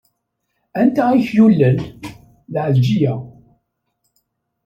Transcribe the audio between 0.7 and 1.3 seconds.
Anta ay